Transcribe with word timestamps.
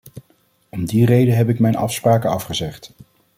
Om 0.69 0.85
die 0.85 1.05
reden 1.05 1.35
heb 1.35 1.49
ik 1.49 1.59
mijn 1.59 1.75
afspraken 1.75 2.29
afgezegd. 2.29 2.91